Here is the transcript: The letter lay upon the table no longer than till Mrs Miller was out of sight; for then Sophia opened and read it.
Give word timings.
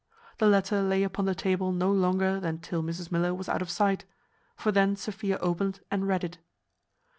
The 0.39 0.47
letter 0.47 0.81
lay 0.81 1.03
upon 1.03 1.25
the 1.25 1.35
table 1.35 1.71
no 1.71 1.91
longer 1.91 2.39
than 2.39 2.57
till 2.57 2.81
Mrs 2.81 3.11
Miller 3.11 3.35
was 3.35 3.47
out 3.47 3.61
of 3.61 3.69
sight; 3.69 4.03
for 4.55 4.71
then 4.71 4.95
Sophia 4.95 5.37
opened 5.37 5.81
and 5.91 6.07
read 6.07 6.23
it. 6.23 6.39